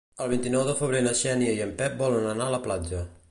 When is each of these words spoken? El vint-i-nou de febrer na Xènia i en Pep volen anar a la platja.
El 0.23 0.29
vint-i-nou 0.29 0.63
de 0.69 0.73
febrer 0.79 1.01
na 1.09 1.13
Xènia 1.19 1.53
i 1.59 1.63
en 1.67 1.75
Pep 1.83 2.01
volen 2.01 2.27
anar 2.33 2.47
a 2.51 2.55
la 2.57 2.63
platja. 2.69 3.05